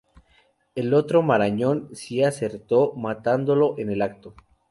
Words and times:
El 0.73 0.95
otro 0.95 1.21
marañón 1.21 1.89
sí 1.95 2.23
acertó, 2.23 2.93
matándolo 2.95 3.75
en 3.77 3.91
el 3.91 4.01
acto. 4.01 4.33